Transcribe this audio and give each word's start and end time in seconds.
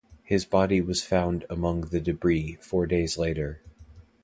His 0.23 0.45
body 0.45 0.81
was 0.81 1.03
found 1.03 1.45
among 1.47 1.89
the 1.91 1.99
debris 2.01 2.57
four 2.59 2.87
days 2.87 3.19
later. 3.19 3.61